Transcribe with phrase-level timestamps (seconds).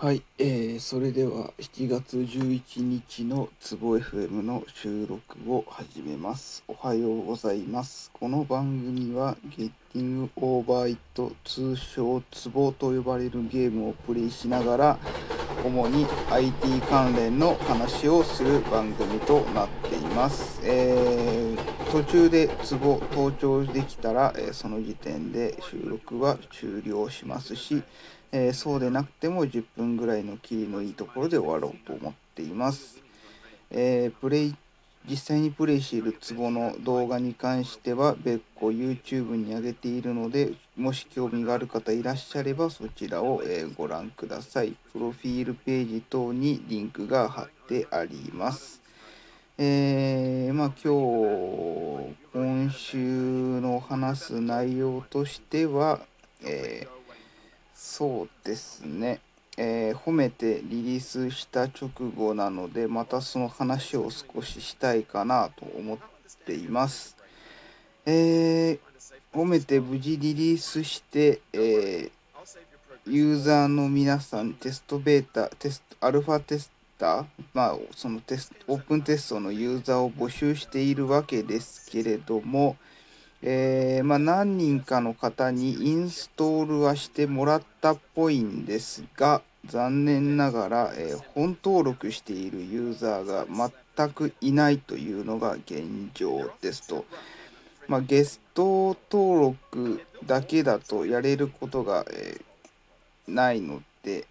[0.00, 6.62] はい、えー、それでは7月11日のツボ FM の収録を始めます。
[6.68, 8.12] おはようございます。
[8.12, 14.98] この番組は Getting Over It 通称ツボと呼ばれるゲームをプレイしながら
[15.64, 20.60] 主に IT 関連の話をする番組となっています。
[20.62, 27.82] えー、途中でツボ登頂できたら、えーその時点で収録は終了しますし、
[28.32, 33.02] えーそうでなくても10分ぐらいのキリのいいところで終わろうと思っています。
[33.70, 34.54] えープレイ
[35.08, 44.76] 実際にプレイしているツボの動画に関しては別個 YouTube に上げているのでもし興味がある方いらっしゃればそちらを、えご覧ください。
[44.92, 48.82] プロフィールページ等にリンクが貼ってあります。
[49.56, 56.00] えーまあ今日今週の話す内容としては、
[56.44, 56.97] えー
[57.80, 59.20] そうですね、
[59.56, 65.98] えー褒めてリリースした直後なのでまたその話を少ししたいかなと思っ
[66.44, 67.16] ています。
[68.04, 68.78] えー
[69.32, 72.10] 褒めて無事リリースして、えー
[73.06, 82.76] ユーザーの皆さんテストベータテストアルファテスターまあそのテストオープンテストのユーザーを募集しているわけですけれども、
[83.42, 93.46] えーまあ、何人かの方にインストールはしてもらったっぽいんですが残念ながら、えー本登録しているユーザーが
[93.96, 95.82] 全くいないというのが現
[96.14, 97.04] 状ですと。
[97.86, 102.42] まあ、ゲスト登録だけだとやれることが、えー
[103.28, 104.26] ないので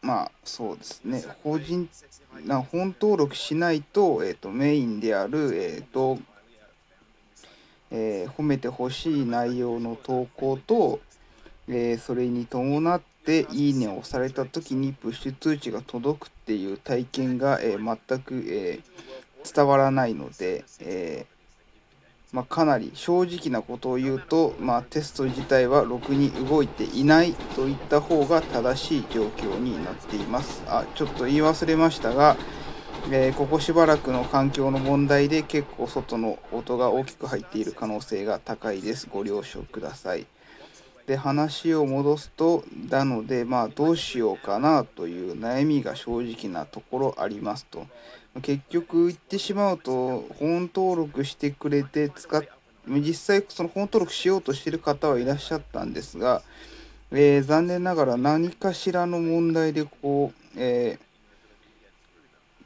[0.00, 1.88] まあそうですね法人
[2.46, 6.18] な本登録しないと,、えー、とメインである、えーと
[7.90, 11.00] えー褒めてほしい内容の投稿と、
[11.68, 18.80] えーそれに伴って「いいね」をされた時にプッシュ通知が届くっていう体験が、えー全く、え
[19.54, 21.26] 伝わらないので、え
[22.32, 30.62] まあ、かなり正直なことを言うと、まあ、テスト自体はろくに動いていないといった方が正しい状況になっています。
[30.66, 32.36] あちょっと言い忘れましたが、
[33.10, 39.08] えーここしばらくの環境の問題で結構外の音が大きく入っている可能性が高いです。
[39.10, 40.26] ご了承ください。
[41.06, 47.86] で話を戻すとなのでまあどうしようかなという悩みが正直なところありますと
[48.42, 52.44] 結局言ってしまうと本登録してくれて使っ
[52.88, 56.42] 実際その本登録しようとしてる方はいらっしゃったんですが、
[57.10, 61.07] えー残念ながら何かしらの問題でこう、えー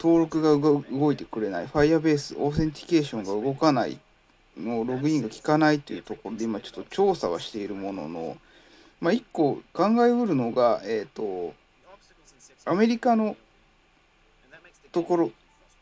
[0.00, 1.66] 登録が動いてくれない。
[1.66, 3.98] Firebase オーセンティケーションが動かない。
[4.56, 8.36] のログインが効かないというところで今ちょっと調査はしているものの、
[9.00, 11.54] まあ、一個考えうるのが、えっ、と、
[12.64, 13.36] アメリカの
[14.92, 15.30] ところ、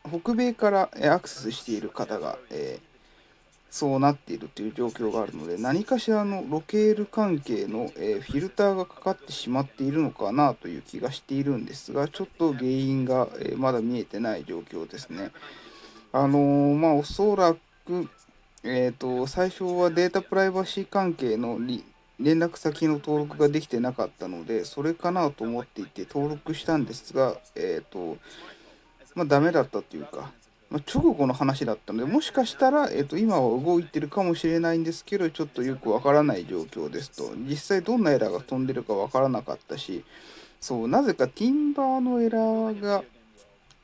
[0.07, 2.88] 北米からアクセスしている方が、えー
[3.69, 15.31] そうなっているという状況があるので、何かしらのロケール関係の、えフィルターがかかってしまっているのかなという気がしているんですが、ちょっと原因が、えまだ見えてない状況ですね。
[16.11, 18.09] あのーまあ、おそらく、
[18.63, 28.17] えー、と最初はデータプライバシー関係の連絡先の登録ができてなかったのでそれかなと思っていて登録したんですが、えーと
[29.13, 30.31] まあ、ダメだったというか、
[30.69, 37.33] ま、直後の話だったのでもしかしたら、えー、と今は動いてるかもしれないんですけどちょっとよくわからない状況ですと。
[37.37, 40.03] 実際どんなエラーが飛んでるかわからなかったし
[40.59, 43.03] そうなぜかティンバーのエラーが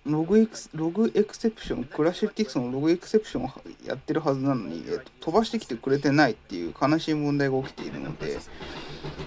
[0.05, 3.49] ログエクスログエクセプション、クラッシティクスのログエクセプションを
[3.87, 8.37] やってるはずなのに、えーと飛ばしてきてくれてないっていう悲しい問題が起きているので、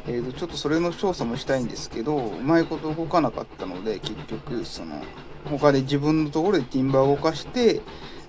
[0.07, 5.03] えーとちょっとそれの調査もしたいんですけど、うまいこと動かなかったので、結局、その
[5.45, 7.81] 他で自分のところでティンバーを動かして、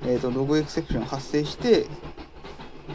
[0.03, 1.87] えーとログエクセプション発生して、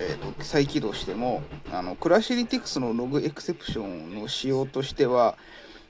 [0.01, 1.43] えーと再起動しても
[1.73, 5.37] あのクラシリティクスのログエクセプションの仕様としては、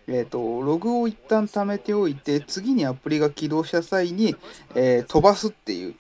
[0.07, 4.37] えー、とログを一旦貯めておいて次にアプリが起動した際に、
[4.75, 5.95] えー飛ばすっていう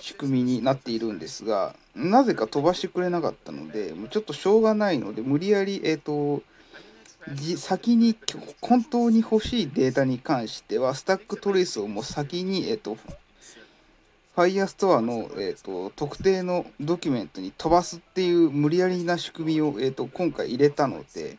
[0.00, 6.42] 仕組みになっているんですがなぜか飛ばしてくれなかったのでもうちょっとしょうがないので無理やり、えー、と
[7.56, 8.16] 先に
[8.60, 12.98] 本当に欲しいデータに関してはスタックトレースをもう先に、えー、と
[14.36, 21.38] Firestore の、えー、と特定のドキュメントに飛ばすっていう無理やりな仕組みを、えー、と今回入れたので、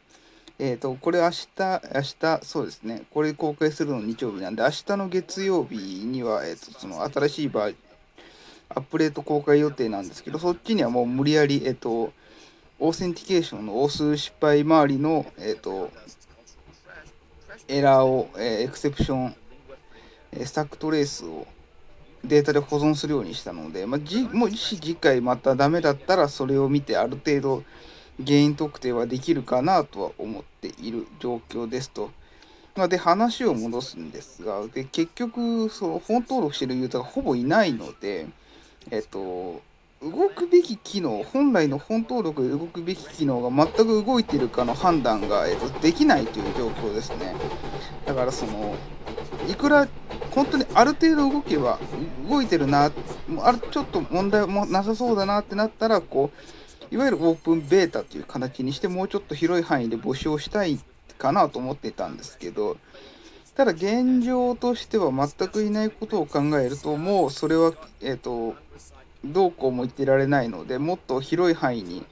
[0.58, 7.85] えー、とこれ明日、明日そうですね、これ公開するの日曜日なんで、明日の月曜日には、えー、とその新しいバージョン
[8.70, 12.12] アップデート公開予定なんですけど、そっちにはもう無理やり、えっ、と、
[12.80, 15.92] Authentication の Auth 失敗周りの、えっ、と、
[17.68, 19.36] エラーを、え Exception、
[20.32, 21.48] えスタックトレースを
[22.28, 27.64] データで保存するようにしたので、まあ、じもし次回またダメだったらそれを見てある程度
[28.24, 32.12] 原因特定はできるかなとは思っている状況ですと。
[32.76, 38.28] まあ、で話を戻すんですがで結局その本登録してるユーザーがほぼいないので、
[38.92, 39.62] えっと、
[40.02, 47.36] 動くべき機能本来の本登録で動くべき機能が全く動いているかの判断が、えっと、できないという状況ですね。
[48.06, 48.76] だからその
[49.50, 49.88] いくら
[50.32, 51.80] 本当にある程度動けば
[52.30, 52.92] 動いてるな
[53.42, 56.32] あるちょっと問題もなさそうだなってなったらこ
[56.92, 60.80] ういわゆるオープンベータという形にしてもうちょっと広い範囲で募集をしたい
[61.18, 62.78] かなと思っていたんですけど
[63.56, 68.56] ただ現状としては全くいないことを考えるともうそれはえっ、と
[69.24, 72.06] どうこうも言ってられないのでもっと広い範囲に、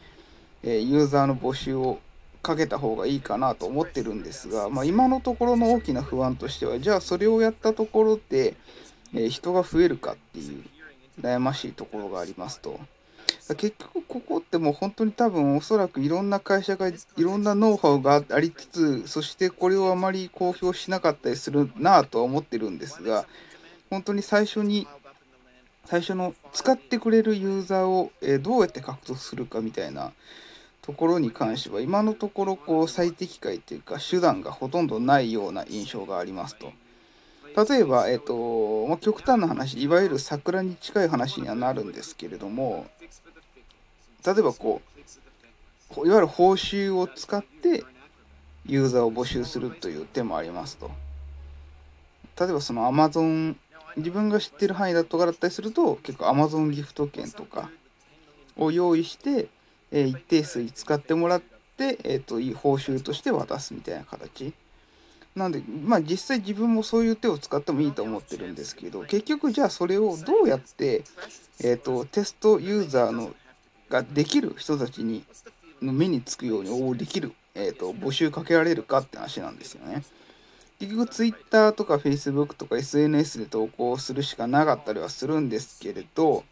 [0.63, 1.99] えユーザーの募集を
[2.41, 8.55] かけた方がいいかなと思ってるんですが、まあ、今のところの大きな不安としてはじゃあそれをやったところで、
[9.13, 10.63] え人が増えるかっていう
[11.21, 12.79] 悩ましいところがありますと。
[13.49, 23.25] 結局ここってもう本当に多分おそらくいろんな会社がいろんなノウハウがありつつそしてこれをあまり公表しなかったりするなとは思ってるんですが
[23.89, 24.87] 本当に最初に
[25.85, 30.13] 最初の使ってくれるユーザーをどうやって獲得するかみたいな
[30.81, 36.71] ところに関しては今のところこう最適解というか手段がほとんどないような印象がありますと。
[37.55, 42.87] 例えば、えっとまあ、極端な話いわゆる桜に近い話にはなるんですけれども
[44.25, 44.81] 例えばこ
[45.97, 47.83] ういわゆる報酬を使って
[48.65, 50.89] ユーザーを募集するという手もありますと。
[52.39, 53.55] 例えばその Amazon
[53.97, 57.69] 自分が知ってる範囲だとかだったりすると結構 Amazon ギフト券とか
[58.57, 59.49] を用意して
[59.93, 61.41] え一定数使ってもらっ
[61.77, 64.53] て、えーと、いい報酬として渡すみたいな形。
[65.35, 71.03] なんで、まあ実際自分もそういう手を使ってもいいと思ってるんですけど、結局じゃあそれをどうやって、
[71.63, 73.33] えっ、ー、と、テストユーザーの
[73.89, 75.23] ができる人たちに、
[75.81, 80.03] の目につくように応募できる、えっ、ー、と、募集かけられるかって話なんですよね。
[80.79, 86.43] 結局 Twitter とか Facebook とか SNS で投稿するしかなかったりはするんですけれど、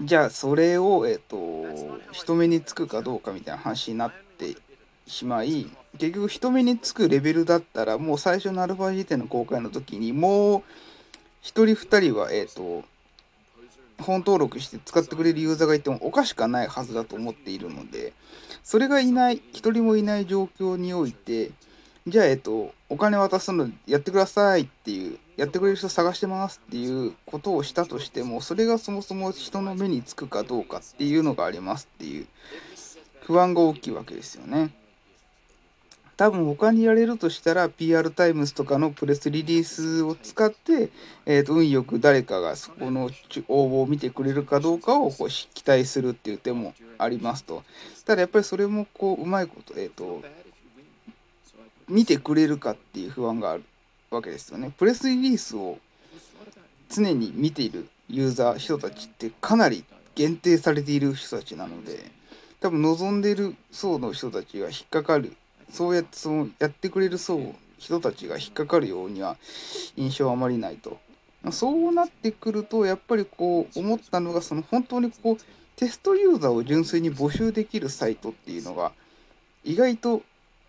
[0.00, 1.66] じゃあそれを、えっ、と、
[2.12, 4.56] 人目につくかどうかみたいな話になって
[5.08, 5.66] しまい、
[5.98, 10.62] 結局人目につくレベルだったら、もう最初のアルファ GT の公開の時に、もう1
[11.42, 12.84] 人2人は、えっ、と、
[13.98, 18.12] 本登録して使ってくれるユーザーがいてもおかしくはないはずだと思っているので、
[18.62, 21.50] それがいない、1人もいない状況において、
[22.06, 32.26] じゃあ、えっと、お金渡すのやってくださいっていう、やってくれる人探してますっていうことをしたとしても、それがそもそも人の目につくかどうかっていうのがありますっていう
[33.28, 34.70] 不安が大きいわけですよね。
[36.18, 40.90] 多分他にやれるとしたら PR タイムズとかのプレスリリースを使って、
[41.24, 47.62] えー、と運よく誰かがそこの応募を見てくれるかどうかをこう期待するっていう手もありますと。
[48.04, 50.20] ただやっぱりそれもこううまいこと,、えーと
[51.88, 53.62] 見てくれるかっていう不安がある
[54.10, 54.72] わけですよね。
[54.76, 55.78] プレスリリースを
[56.90, 59.84] 常に見ているユーザー人たちってかなり
[60.16, 62.10] 限定されている人たちなので
[62.58, 65.36] 多分望んでいる層の人たちが引っかかる
[65.70, 69.36] そうやってそのやってくれる層人たちが引っかかるようには
[69.96, 70.98] 印象はあまりないと。
[71.52, 75.36] そうなってくるとやっぱりこう思ったのがその本当にこう
[75.76, 78.92] テストユーザーを純粋に募集できるサイトっていうのが
[79.64, 80.22] 意外と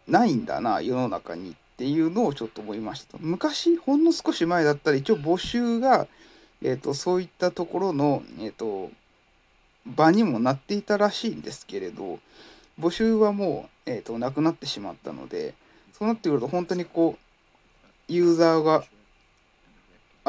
[0.07, 6.07] ないんだな世の中にっていうのをちょっと思いました昔ほんの少し前だったら一応募集が、
[6.61, 8.91] えーと、そういったところの、えーと、
[9.85, 12.19] 場にもなっていたらしいんですけれど
[12.79, 15.55] 募集はもう、えーと、となくなってしまったので
[15.93, 18.83] そうなってくると本当にこうユーザーが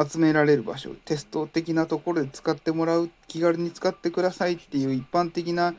[0.02, 5.74] 集められる場所テスト的なところで使ってもらう気軽に使ってくださいっていう一般的な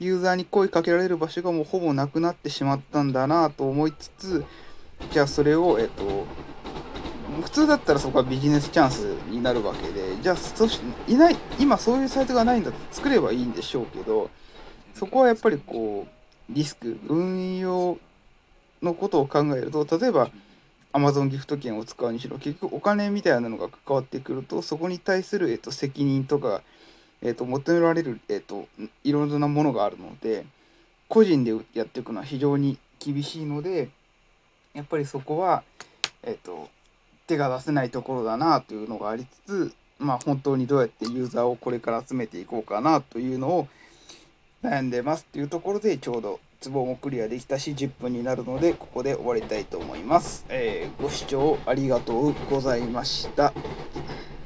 [0.00, 4.44] ユーザーに声かけられる場所がもうほぼなくなってしまったんだなと思いつつ
[5.12, 6.26] じゃあそれをえっと
[7.42, 9.00] 普通だったらそこはビジネスチャンス
[9.30, 14.28] になるわけでじゃあそしいない今そういうサイトがないんだって作ればいいんでしょうけど
[14.94, 17.98] そこはやっぱりこうリスク運用
[18.82, 20.30] のことを考えると例えば
[20.92, 26.62] Amazon ギフト券を使うにしろ結局お金みたいなのが関わってくるとそこに対する、えっと、責任とか
[27.22, 28.66] えーと、求められる、えーと、
[29.04, 30.44] いろいろなものがあるので
[31.08, 33.88] 個人でやっていくのは非常に厳しいので
[34.74, 35.62] やっぱりそこは、
[36.22, 36.68] えーと、
[37.26, 43.68] 手が出せないところだなというのがありつつまあ本当にどうやってユーザーをこれから集めていこうかなというのを
[44.62, 53.52] 悩んでますっていうところでちょうどツボもクリアできたし10分になるのでここで終わりたいと思います、えーご視聴ありがとうございました。